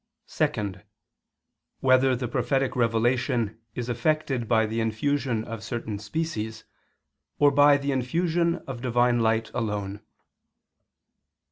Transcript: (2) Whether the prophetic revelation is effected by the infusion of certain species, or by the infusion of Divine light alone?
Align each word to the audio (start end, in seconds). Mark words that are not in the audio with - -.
(2) 0.27 0.79
Whether 1.81 2.15
the 2.15 2.27
prophetic 2.27 2.75
revelation 2.75 3.59
is 3.75 3.87
effected 3.87 4.47
by 4.47 4.65
the 4.65 4.79
infusion 4.81 5.43
of 5.43 5.63
certain 5.63 5.99
species, 5.99 6.63
or 7.37 7.51
by 7.51 7.77
the 7.77 7.91
infusion 7.91 8.63
of 8.65 8.81
Divine 8.81 9.19
light 9.19 9.51
alone? 9.53 10.01